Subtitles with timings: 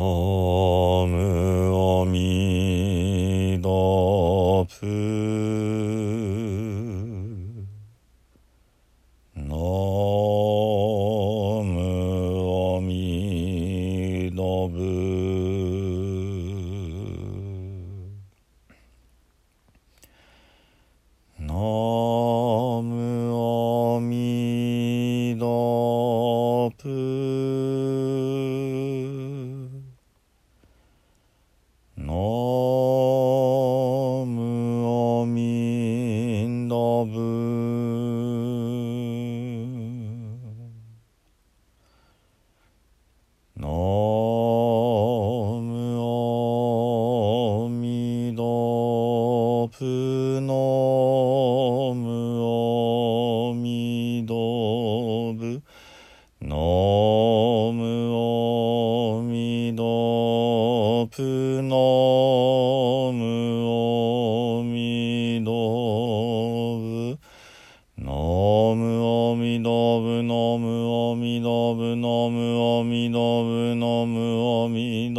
[0.00, 0.27] Oh.
[37.20, 38.27] Oh.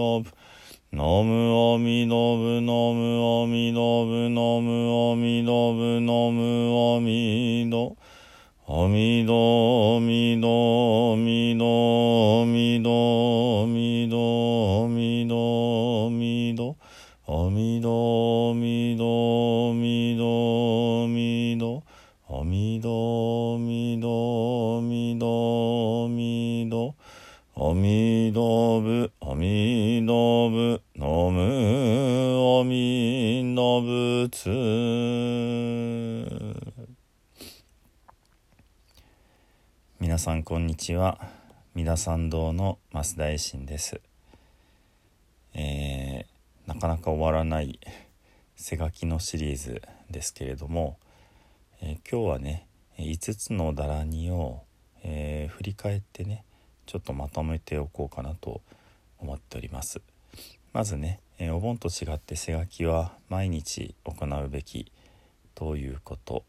[0.09, 0.31] アミダブ
[0.91, 6.41] ナムアミダブナムアミダブナムアミダブナム
[6.95, 7.77] アミダ
[8.67, 12.89] アミダアミダアミダアミダアミダ
[13.53, 15.35] アミダアミダ
[17.29, 21.77] アミダアミダアミダアミダ
[22.29, 26.75] アミダアミダアミダアミダ
[27.61, 29.11] アミダブ
[31.29, 34.49] アミダブナムアミダブツ
[39.99, 41.19] 皆さんこんにちは。
[41.75, 44.01] 三田参道の増田衛進です。
[45.53, 46.25] えー
[46.67, 47.79] なかなか終わらない
[48.55, 50.97] 背書きのシリーズですけれども、
[51.81, 52.65] えー今日はね
[52.97, 54.63] 5つのダラニを、
[55.03, 56.43] えー振り返ってね
[56.87, 58.61] ちょっとまとめておこうかなと
[59.19, 60.01] 思っております。
[60.71, 64.91] まずね、えお盆と違って背書きは毎日行うべき
[65.55, 66.43] ということ。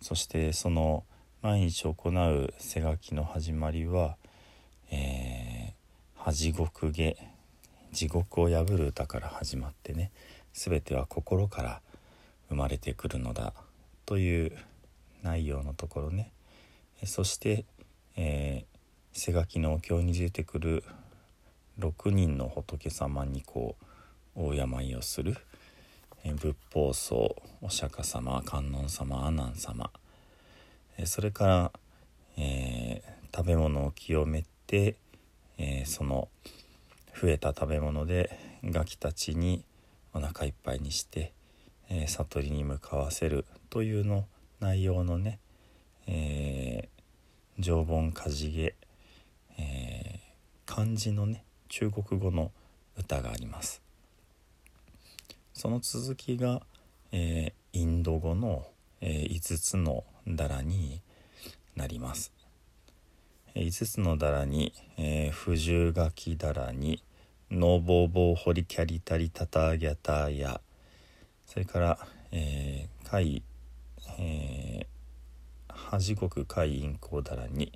[0.00, 1.04] そしてその
[1.40, 4.16] 毎日行う背書きの始まりは
[4.90, 5.72] 「えー、
[6.16, 7.16] 恥獄下
[7.92, 10.10] 地獄を破る歌」から始まってね
[10.52, 11.80] 全ては心から
[12.48, 13.54] 生まれてくるのだ
[14.04, 14.58] という
[15.22, 16.30] 内容のところね。
[17.04, 17.64] そして、
[18.16, 18.72] えー
[19.14, 20.84] 背書きのお経に出てくる
[21.78, 23.86] 6人の仏様にこう
[24.34, 25.36] 大病をする、
[26.24, 29.90] え仏法僧お釈迦様観音様阿南様。
[30.98, 31.72] えそれから、
[32.36, 34.96] えー食べ物を清めて、
[35.56, 36.28] えーその
[37.18, 39.64] 増えた食べ物でガキたちに
[40.12, 41.32] お腹いっぱいにして、
[41.88, 44.26] えー悟りに向かわせるというの
[44.60, 45.38] 内容のね、
[46.06, 47.02] えー
[47.58, 48.74] 常盆かじげ、
[49.58, 50.22] えー
[50.66, 52.52] 漢字のね中国語の
[52.98, 53.80] 歌があります。
[55.54, 56.60] その続きが、
[57.12, 58.66] えーインド語の、
[59.00, 61.00] え5つのダラに
[61.74, 62.30] なります。
[63.54, 67.02] え5つのダラに、えー、不十書きダラに
[67.50, 70.60] ノーボーボーホリキャリタリタタギャタヤ
[71.46, 71.98] それから、
[72.32, 73.42] えー、海、
[74.18, 77.72] えー、恥国海インコダラに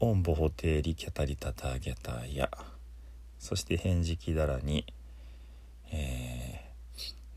[0.00, 2.50] オンボホテーリキャタリタタギャタヤ
[3.38, 4.86] そして返事キダラに、
[5.92, 6.68] えー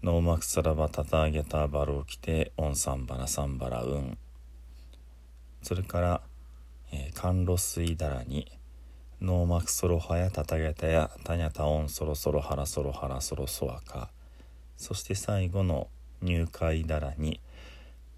[0.04, 4.18] ノーマクサラバタタギャタバローキテオンサンバラサンバラウン。
[5.62, 6.22] それから、
[6.92, 8.52] えー、甘露水陀羅尼
[9.22, 14.10] ノーマクソロハヤタタギャタヤタニャタオンソロソロハラソロハラソロソワカ。
[14.76, 15.88] そして最後の
[16.24, 17.40] 乳海陀羅尼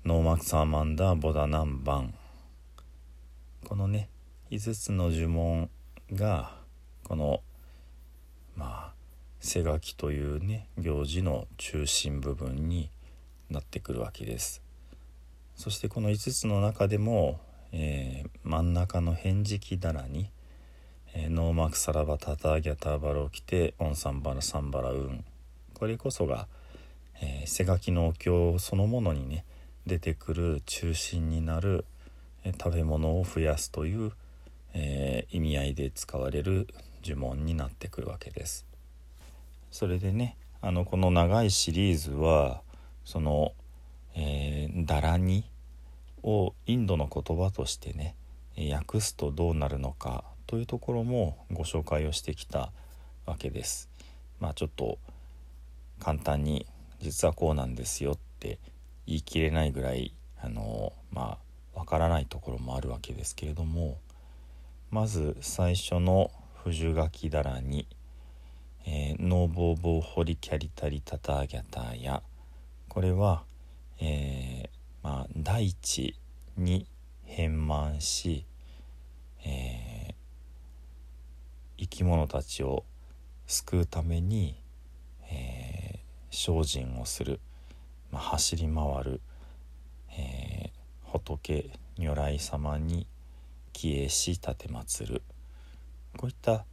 [0.05, 2.13] ノーマクサーマンダーボダナンバン。
[3.67, 4.07] このね
[4.51, 5.69] 5つの呪文
[6.13, 6.55] が
[7.03, 7.41] この
[8.55, 8.93] まあ
[9.39, 12.89] 施餓鬼というね行事の中心部分に
[13.49, 14.61] なってくるわけです。
[15.55, 17.39] そしてこの5つの中でも、
[17.71, 20.29] えー真ん中の返事記だらに、
[21.13, 25.23] えーノーマクサラバタタギャタバロキテオンサンバラサンバラウン
[25.73, 26.47] これこそが、
[27.21, 29.45] えー背書きのお経そのものにね
[29.85, 31.85] 出てくる中心になる、
[32.43, 34.11] えー食べ物を増やすという、
[34.73, 36.67] えー意味合いで使われる
[37.03, 38.65] 呪文になってくるわけです。
[39.71, 42.61] それでねあのこの長いシリーズは
[43.03, 43.53] その、
[44.15, 45.43] えー、ダラニ
[46.21, 48.15] をインドの言葉としてね
[48.71, 52.71] 訳すとどうなるのかというところもご紹介をしてきた
[53.25, 53.89] わけです。
[54.39, 54.99] まあちょっと
[55.99, 56.65] 簡単に
[56.99, 58.59] 実はこうなんですよって
[59.05, 61.39] 言い切れないぐらいあのま
[61.73, 63.97] あわからないところもあるわけですけれども
[64.91, 66.31] まず最初の
[66.63, 67.87] 「不樹書きだらに」
[68.85, 72.23] えー、ノーボーボーホリキャリタリタターギャターや
[72.89, 73.43] これは、
[73.99, 74.69] えー、
[75.01, 76.15] まあ、大地
[76.57, 76.85] に
[77.25, 78.45] 変満し、
[79.45, 80.13] えー、
[81.77, 82.83] 生き物たちを
[83.47, 84.55] 救うために、
[85.29, 87.39] えー、精進をする、
[88.11, 89.21] まあ、走り回る、
[90.17, 93.07] えー、仏如来様に
[93.71, 95.21] 帰依し奉る。
[96.17, 96.65] こういった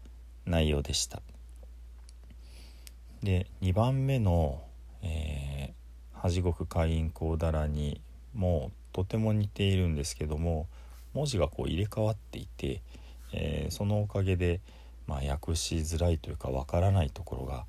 [0.46, 1.22] 内容でした。
[3.22, 4.62] で2番目の、
[5.02, 8.00] えー、恥国会員講だらに
[8.34, 10.69] もとても似ているんですけども
[11.12, 12.82] 文字がこう入れ替わっていて、
[13.32, 14.60] えー、そのおかげで、
[15.06, 17.66] まあ、訳しづらいというかわからないところが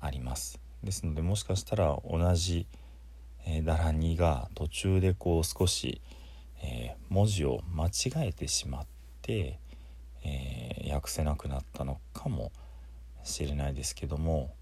[0.00, 2.66] ありますですのでもしかしたら同じ、
[3.46, 6.00] えー、ダラニが途中でこう少し、
[6.62, 8.86] えー、文字を間違えてしまっ
[9.22, 9.58] て、
[10.24, 12.52] えー、訳せなくなったのかも
[13.24, 14.54] しれないですけども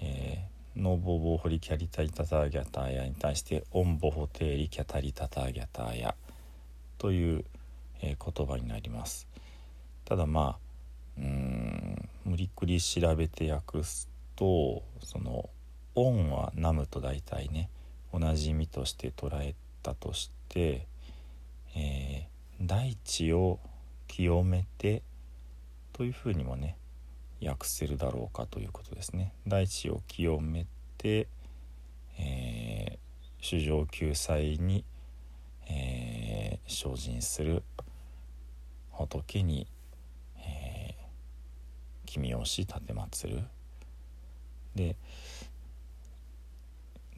[0.00, 6.14] えー、ノボボホリキャリタイタターギャターヤに対してオンボホテーリキャタリタターギャターヤ
[6.98, 7.44] という、
[8.02, 9.26] えー、言葉になります。
[10.04, 10.58] ただまあ
[11.18, 15.48] うん無理くり調べて訳すとその
[15.94, 17.70] オンはナムと大体ね
[18.12, 20.86] 同じ意味として捉えたとして、
[21.76, 23.60] えー、大地を
[24.14, 25.02] 清めて
[25.92, 26.76] というふうにもね
[27.44, 29.32] 訳せるだろうかということですね。
[29.48, 30.66] 大地を清め
[30.98, 31.26] て、
[32.16, 32.96] えー、
[33.40, 34.84] 主情救済に、
[35.68, 37.64] えー、精進する
[38.92, 39.66] 仏に、
[40.38, 40.94] えー、
[42.06, 42.80] 君をし奉
[43.26, 43.42] る
[44.76, 44.94] で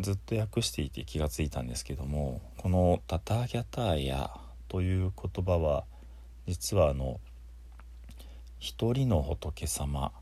[0.00, 4.30] ずっと訳していて気がついたんですけどもこの「タタギャターヤ」
[4.68, 5.84] という言葉は
[6.46, 7.20] 実はあの
[8.58, 10.12] 「一人の仏様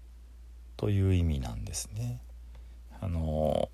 [0.77, 2.21] という意味なんですね。
[3.01, 3.71] あの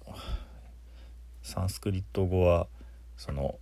[1.42, 2.68] サンスクリット語は
[3.16, 3.58] その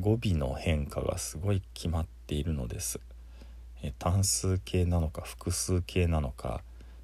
[0.00, 3.00] 語尾の変化がすごい決まっているのです。
[3.82, 6.62] え単数形なのか複数形なのか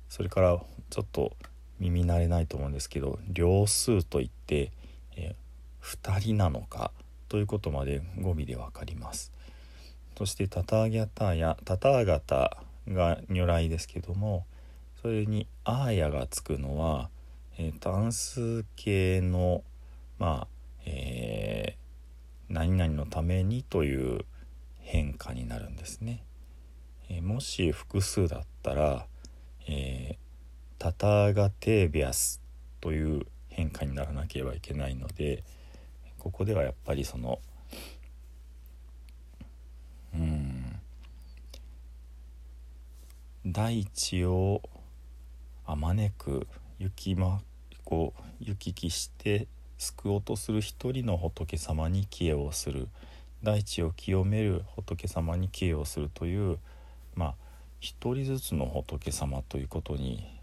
[0.08, 1.36] それからちょっと
[1.78, 4.72] 耳慣れないと思うんですけど両数といって、
[5.16, 5.34] え
[5.82, 6.92] 2人なのか
[7.28, 9.32] ということまで語尾で分かります。
[10.16, 14.46] そしてタターギャタやタターガタが如来ですけども
[15.00, 17.10] それに「アーヤ」がつくのは、
[17.58, 19.64] えー、単数形の
[20.18, 20.48] まあ、
[20.84, 24.24] えー、何々のためにという
[24.80, 26.22] 変化になるんですね。
[27.08, 29.06] えー、もし複数だったら、
[29.66, 30.16] えー、
[30.78, 32.40] タターガテービアス
[32.80, 35.44] という変化にならなければいけないので
[36.18, 37.40] ここではやっぱりその
[40.14, 40.80] 「うん
[43.52, 44.62] 大地を
[45.66, 46.46] あまねく
[46.78, 47.42] 行きま
[47.84, 49.46] こう行き来して
[49.76, 52.88] 救おうとする一人の仏様に帰依をする
[53.42, 56.58] 大地を清める仏様に帰依をするという
[57.14, 57.34] まあ
[57.78, 60.40] 一人ずつの仏様ということに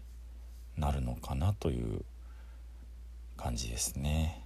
[0.76, 2.04] なるのかなという
[3.36, 4.44] 感じですね。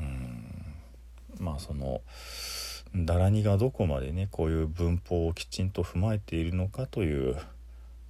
[0.00, 0.74] うん
[1.38, 2.00] まあその
[3.04, 7.36] ダラニがどこまでねこういう文法をきちんと踏まえているのかという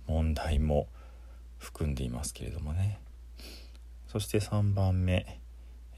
[0.06, 0.86] 問題も
[1.58, 3.00] 含んでいますけれどもね。
[4.06, 5.40] そして3番目、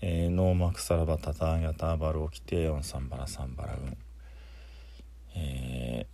[0.00, 3.96] えー、ノーマクサラバタターギャターバルオキテヨンサンバラサンバラウン、
[5.36, 6.06] え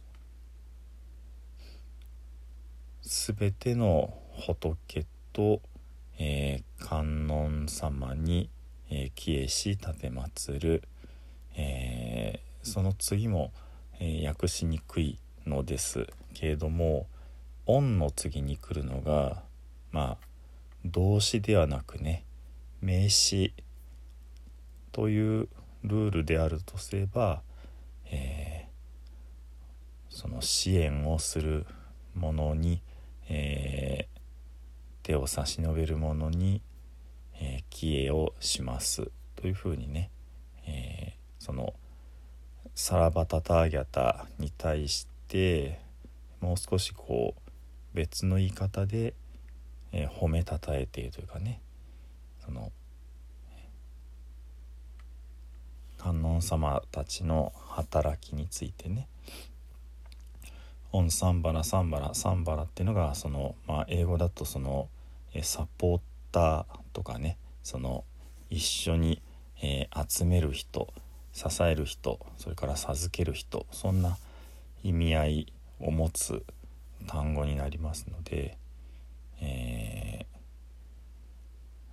[3.05, 5.61] ー、全ての仏と、
[6.19, 8.51] えー、観音様に、
[8.91, 10.83] えー、帰依し奉る、
[11.57, 13.53] えーその次も、
[14.01, 16.07] えー、訳しにくいのです。
[16.33, 17.07] けれども
[17.67, 19.45] 「オン」の次に来るのが
[19.93, 20.27] まあ
[20.85, 22.25] 動詞ではなくね
[22.81, 23.55] 名詞
[24.91, 25.49] という
[25.85, 27.43] ルールであるとすれば、
[28.07, 31.67] えー、その支援をする
[32.15, 32.81] ものに、
[33.29, 34.19] えー、
[35.03, 36.63] 手を差し伸べるものに、
[37.35, 39.11] えー、帰依をします。
[39.37, 40.11] というふうにね、
[40.67, 41.75] えその
[42.75, 45.81] サラバタターギャタに対して
[46.41, 47.51] もう少しこう
[47.97, 49.15] 別の言い方で、
[49.93, 51.61] えー、褒めたたえているというかね。
[52.45, 52.73] その
[55.99, 59.09] 観音様たちの働きについてね。
[60.93, 64.89] オンサンバラサンバラサンバラっていうのがその、まあ、英語だとその
[65.33, 66.01] えサポー
[66.31, 68.05] ターとかねその
[68.51, 69.23] 一緒に、
[69.63, 70.93] えー、集める人
[71.35, 74.17] 支える人それから授ける人そんな
[74.85, 76.45] 意味合いを持つ
[77.09, 78.57] 単語になりますので、
[79.41, 80.27] え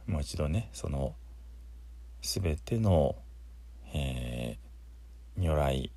[0.08, 1.16] ー、もう一度ねその
[2.22, 3.16] 全ての、
[3.94, 5.92] えー、如来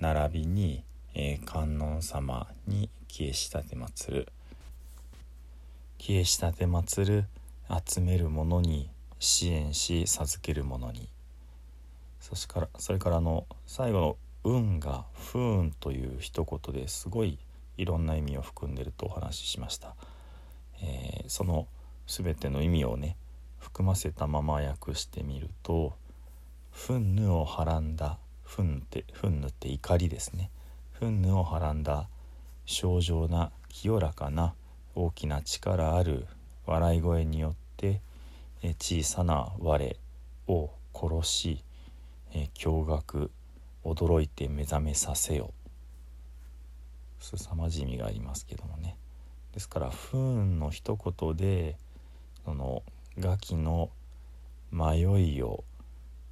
[0.00, 0.84] 並びに、
[1.14, 4.28] えー、観音様に帰依したて祀る。
[5.98, 7.24] 帰依したて祀る
[7.86, 11.08] 集めるものに支援し授けるものに。
[12.32, 17.38] そしからそれからあの最後の「運が「不運」という一言ですごい
[17.76, 19.94] いろんな意味を含んでるとお話ししました、
[20.80, 21.68] えー、その
[22.06, 23.18] 全ての意味をね
[23.58, 25.92] 含ませたまま訳してみると
[26.72, 30.50] 「憤怒をはらんだ」憤って憤怒って怒りですね。
[30.98, 32.08] 憤怒をはらんだ
[32.64, 34.54] 正常な清らかな
[34.94, 36.26] 大きな力ある
[36.64, 38.00] 笑い声によって
[38.62, 39.96] 小さな我
[40.46, 41.64] を殺し
[42.54, 43.30] 驚愕
[43.84, 45.52] 驚いて目覚めさせよ。
[47.20, 48.96] 凄まじい意味がありますけどもね。
[49.52, 51.76] ですから不運の一言で
[52.44, 52.82] その
[53.18, 53.90] ガキの
[54.70, 55.64] 迷いを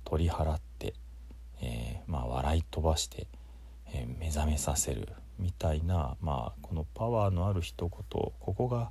[0.04, 0.94] 取り払って、
[1.60, 3.26] えー、まあ、笑い飛ばして、
[3.92, 8.90] えー、目覚めさせるみたいな、まあ、このパワーのある一言ここが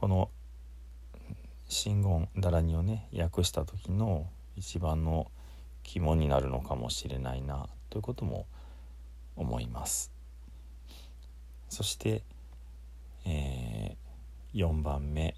[0.00, 0.30] この
[1.68, 5.30] 真言陀羅尼をね訳した時の一番の
[5.82, 8.46] 肝になるのかもしれないなということも
[9.36, 10.12] 思います。
[11.68, 12.22] そして、
[13.24, 15.34] えー、4番目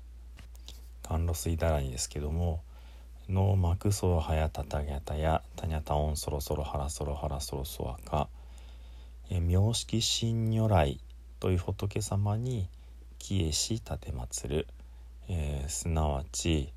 [1.03, 2.63] 甘露水陀羅尼ですけども
[3.29, 8.29] 「ノーマクソロハヤタタギャタヤタニャタオンソロソロハラソロハラソロソワカ」
[9.31, 11.01] え妙色身如来
[11.41, 12.69] という仏様に
[13.19, 14.67] 帰依し奉る、
[15.29, 16.73] えー、すなわち、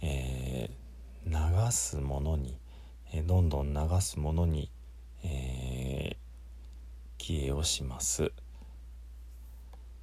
[0.00, 2.56] えー、流すものに、
[3.12, 4.70] え、どんどん流すものに、
[5.24, 6.16] えー、
[7.18, 8.32] 帰依をします。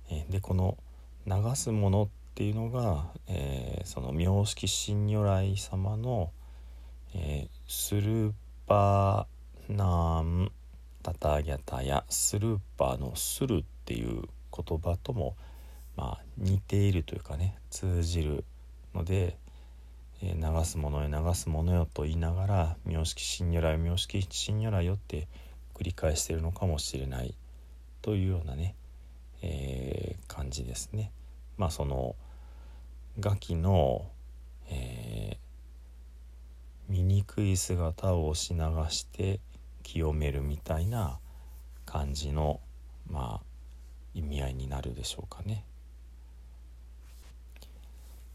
[0.10, 0.78] えでこの
[1.26, 6.32] 流すものっていうのが、えー、その妙識神如来様の、
[7.16, 8.34] えー、スルー
[8.68, 10.52] パーナーン
[11.02, 14.24] タタギャタやスルーパーのスルっていう
[14.56, 15.36] 言葉とも、
[15.96, 18.44] まあ、似ているというかね通じる
[18.94, 19.38] ので、
[20.22, 25.28] え、流すものへ流すものよと言いながら妙識神如来妙識神如来よって
[25.74, 27.36] 繰り返しているのかもしれない
[28.02, 28.76] というようなね
[29.48, 31.12] えー、感じですね。
[31.58, 32.16] まあその
[33.20, 34.10] ガキの、
[34.70, 39.40] えー、醜い姿を押し流して
[39.84, 41.20] 清めるみたいな
[41.86, 42.60] 感じの
[43.08, 43.46] まあ
[44.16, 45.64] 意味合いになるでしょうかね。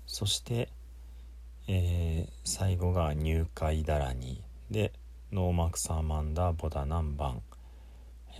[0.07, 0.69] そして、
[1.73, 4.43] えー、最後が入会だらに。
[4.73, 4.93] で
[5.31, 7.43] ノーマクサーマンダーボダナンバン、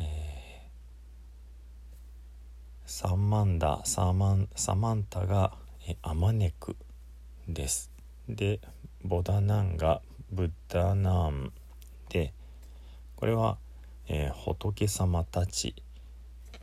[0.01, 0.41] えー
[2.87, 5.53] サマンダサマンサマンタが
[5.87, 6.75] えアマネク
[7.47, 7.93] です。
[8.29, 8.59] で
[9.05, 11.53] ボダナンがブッダナン
[12.09, 12.35] で
[13.15, 13.59] これは、
[14.09, 15.77] えー、仏様たち。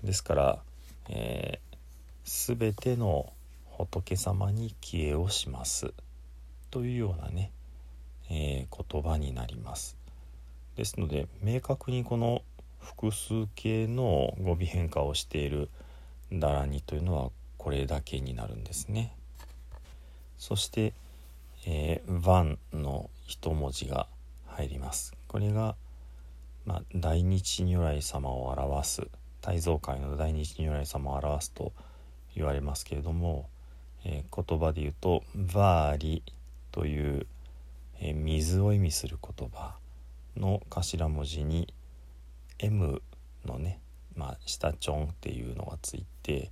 [0.03, 0.59] ですから、
[1.07, 3.31] えー、全ての
[3.63, 5.93] 仏様に帰依をします。
[6.71, 7.51] というようなね、
[8.29, 9.97] えー、言葉になります。
[10.75, 12.43] ですので明確にこの
[12.79, 15.69] 複数形の語尾変化をしている
[16.31, 19.13] 「だらにというのはこれだけになるんですね。
[20.37, 20.93] そして
[21.65, 24.07] 「えー、ワン」の一文字が
[24.45, 25.13] 入ります。
[25.27, 25.75] これが、
[26.65, 29.07] まあ、大日如来様を表す
[29.41, 31.73] 大蔵界の大日如来様を表すと
[32.35, 33.49] 言われますけれども、
[34.03, 36.23] えー、言葉で言うと「バーリ」
[36.77, 37.25] という、
[37.99, 39.77] えー、水を意味する言葉
[40.35, 41.73] の頭文字に
[42.59, 43.01] 「M」
[43.45, 43.81] のね
[44.15, 46.51] まあ、下チョンっていうのがついて、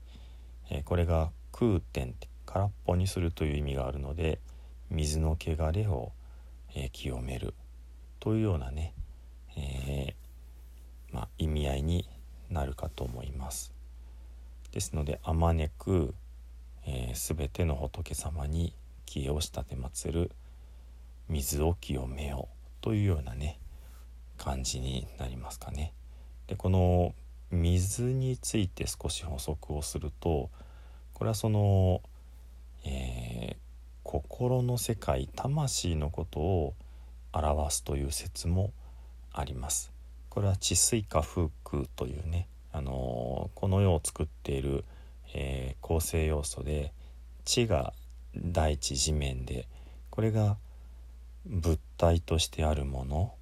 [0.71, 4.39] えー、これが空天って空っぽにするという意味があるので
[4.89, 6.11] 水の汚れを、
[6.75, 7.53] えー、清める
[8.19, 8.93] というようなね、
[9.55, 10.15] え、
[11.11, 12.09] まあ、意味合いに
[12.49, 13.73] なるかと思います。
[14.71, 16.15] ですのであまねく、
[16.85, 18.73] えー、全ての仏様に
[19.15, 20.29] 気をしたてまつる
[21.29, 22.49] 水を清めよ
[22.81, 23.59] というようなね
[24.37, 25.93] 感じになりますかね。
[26.47, 27.15] でこの
[27.49, 30.49] 水について少し補足をすると
[31.13, 32.01] これはその、
[32.83, 33.55] えー、
[34.03, 36.73] 心の世界魂のことを
[37.31, 38.73] 表すという説も
[39.31, 39.93] あります。
[40.29, 44.83] これは治水化風空というねあのこの世を作っている、
[45.33, 46.91] えー、構成要素で
[47.45, 47.93] 地が
[48.35, 49.67] 大地地面で
[50.09, 50.57] これが
[51.45, 53.33] 物体としてあるもの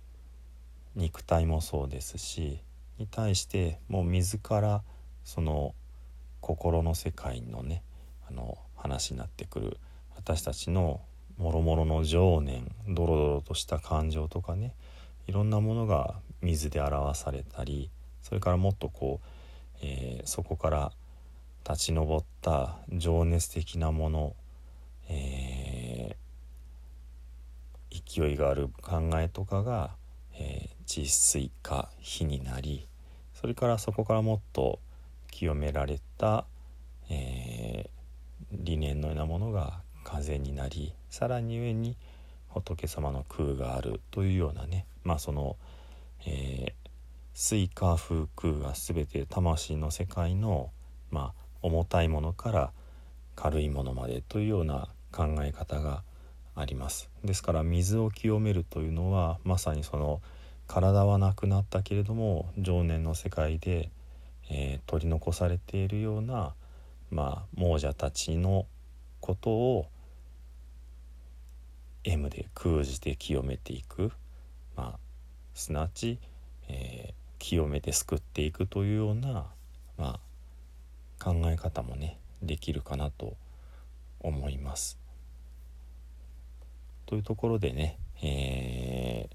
[0.96, 2.62] 肉体もそうですし
[2.98, 4.84] に対してもう自ら
[5.24, 5.74] その
[6.42, 7.82] 心の世界のね
[8.30, 9.78] あの話になってくる
[10.16, 11.02] 私たちの
[11.38, 14.76] もろもろの情念ドロドロとした感情とかね
[15.28, 17.90] いろんなものが水で表されたり
[18.22, 19.28] それからもっとこう、
[19.82, 20.92] えー、そこから
[21.70, 24.36] 立ち上った情熱的なもの、
[25.14, 29.92] えー、勢いがある考えとかが、
[30.34, 32.88] えー、地水化火になり
[33.34, 34.80] それからそこからもっと
[35.32, 36.46] 清められた、
[37.10, 41.96] えー、理念のようなものが風になりさらに上に
[42.50, 45.58] 仏様の空があるというようなねまあその、
[46.26, 46.90] えー、
[47.34, 50.72] 水火風空が全て魂の世界の、
[51.12, 52.72] まあ、重たいものから
[53.36, 56.04] 軽いものまでというような考え方が
[56.56, 60.22] ありますですから水を清めるというのはまさにその
[60.68, 63.90] 体はなくなったけれども常年の世界で、
[64.50, 66.54] えー、取り残されているような、
[67.12, 68.66] まあ、亡者たちの
[69.20, 69.88] ことを
[72.04, 74.12] M で空じて清めていく、
[74.76, 75.00] まあ、
[75.54, 76.20] すなわち、
[76.68, 79.46] えー、清めて救っていくというような、
[79.98, 83.36] まあ、考え方もねできるかなと
[84.20, 85.03] 思います。
[87.06, 89.30] というところでね、え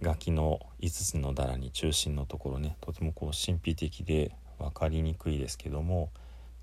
[0.00, 6.10] ー、楽器の5つのダラに中心のところねとてもこう神秘的で分かりにくいですけども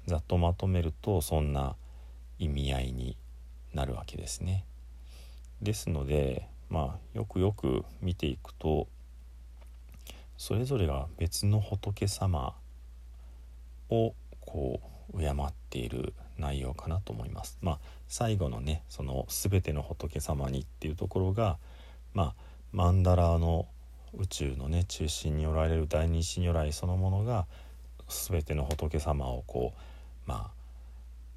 [0.07, 1.75] ざっとまとめるとそんな
[2.39, 3.17] 意味合いに
[3.73, 4.65] なるわけですね。
[5.62, 8.88] ですのでまあよくよく見ていくと
[10.38, 12.55] それぞれが別の仏様
[13.89, 17.57] をこう敬っている内容かなと思います。
[17.61, 21.57] まあ、最後のねその全ての仏様にっていうところが
[22.13, 22.33] ま
[22.74, 23.68] あ曼荼羅の
[24.16, 27.46] 宇宙のね中心におられる大日如来そのものが
[28.07, 30.51] 全ての仏様をこうまあ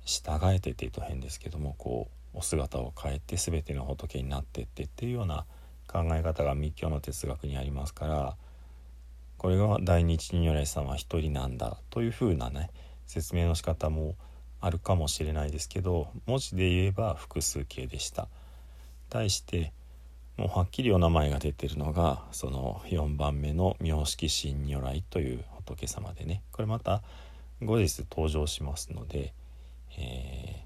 [0.04, 5.46] 従えてって言うと変ですけどもこうお姿を変えて全ての仏になってってっていうような
[5.88, 8.36] 考え方が密教の哲学にありますから
[9.38, 12.70] これが大日如来様一人なんだというふうなね
[13.06, 14.14] 説明の仕方も
[14.60, 18.28] あるかもしれないですけど文字で言えば複数形でした。
[19.08, 19.72] 対して
[20.36, 26.42] もうはっきりお名前が出てるのがその4番目の妙識神如来という仏様でね。
[26.52, 27.02] これまた
[27.62, 29.32] 後日登場しますので、
[29.96, 30.64] え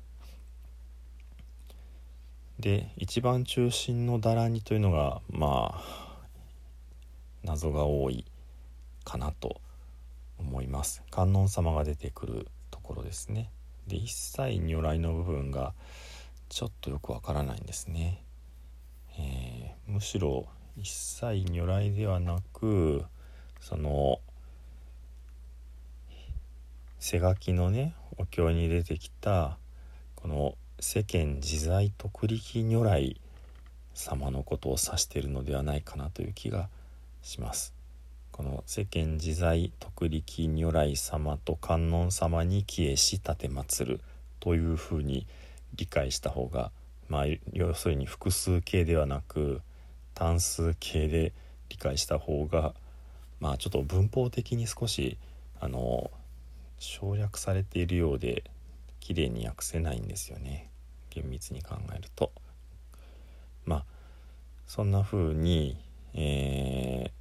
[2.58, 6.10] ー、で一番中心のだらにというのがまあ
[7.44, 8.24] 謎が多い
[9.04, 9.60] かなと
[10.40, 11.02] 思います。
[11.10, 13.50] 観音様が出てくるところですね。
[13.86, 15.74] で一切如来の部分が
[16.48, 18.22] ちょっとよくわからないんですね、
[19.18, 23.04] えー、むしろ一切如来ではなく
[23.60, 24.20] その
[26.98, 29.58] 背書きのねお経に出てきた
[30.14, 33.20] この世間自在徳力如来
[33.94, 36.68] 様のことを指しているのではないかなという気が
[37.22, 37.79] します。
[38.32, 44.00] この世間自在徳力如来様と観音様に帰依し奉る
[44.38, 45.26] というふうに
[45.74, 46.70] 理解した方が
[47.08, 49.60] まあ要するに複数形ではなく
[50.14, 51.32] 単数形で
[51.68, 52.74] 理解した方が
[53.40, 55.18] まあちょっと文法的に少し
[55.60, 56.10] あの
[56.78, 58.44] 省略されているようで
[59.00, 60.70] 綺麗に訳せないんですよね
[61.10, 62.32] 厳密に考えると。
[63.64, 63.84] まあ
[64.66, 65.76] そんな風に、
[66.14, 67.19] えー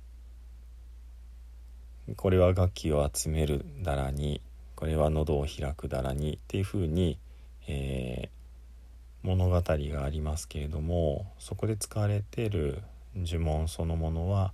[2.16, 4.42] これは楽器を集めるだらに
[4.76, 7.18] これは喉を開くだらにっていうふうに、
[7.68, 12.82] えー、物語がありますけれどもそこで使われている
[13.16, 14.54] 呪文そのものは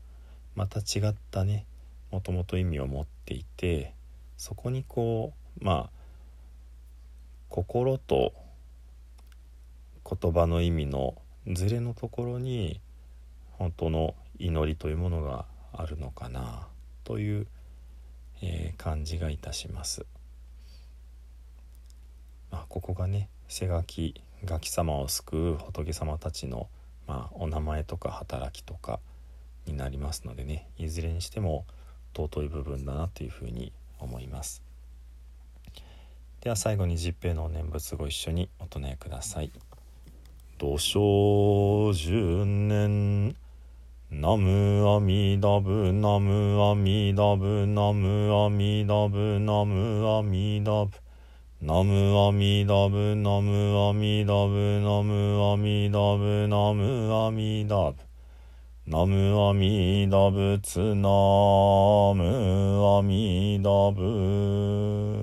[0.56, 1.66] また違ったね
[2.12, 3.94] もともと意味を持っていて
[4.38, 5.96] そこにこうまあ
[7.50, 8.34] 心と
[10.10, 11.16] 言葉の意味の
[11.48, 12.82] ズレのところに
[13.52, 16.68] 本当の祈りというものがあるのかな。
[17.06, 17.48] という、
[18.42, 20.06] えー、感じがいたします。
[22.52, 26.68] まあ、ここがね背書きガキ様を救う仏様たちの、
[27.08, 29.00] まあ、お名前とか働きとか
[29.66, 31.66] になりますのでねいずれにしても
[32.16, 34.62] 尊い部分だなというふうに思います。
[36.42, 39.52] では最後に十平のお念仏ご一緒にお唱えください。
[40.58, 43.36] 土生十年
[44.12, 50.92] ナムアミダブナムアミダブナムアミダブナムアミダブ。
[51.60, 57.98] ナムアミダブナムアミダブナムアミダブナムアミダブ。
[58.86, 61.10] ナムアミダブツナ
[62.14, 65.15] ムアミダブ。